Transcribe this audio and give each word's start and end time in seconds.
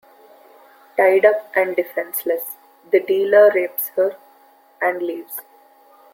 Tied 0.97 1.25
up 1.25 1.51
and 1.55 1.75
defenseless, 1.75 2.57
the 2.89 2.99
dealer 3.01 3.51
rapes 3.53 3.89
her 3.89 4.17
and 4.81 4.99
leaves. 4.99 5.41